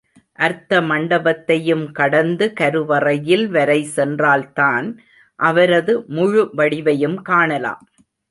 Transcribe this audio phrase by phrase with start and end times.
[0.39, 4.87] அர்த்த மண்டபத்தையும் கடந்து கருவறைவாயில் வரை சென்றால்தான்
[5.39, 7.83] அவரது முழு வடிவையும் காணலாம்.